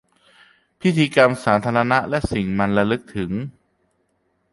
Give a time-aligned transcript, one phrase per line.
[0.79, 3.31] พิธีกรรมสาธารณะและสิ่งมันระลึกถึง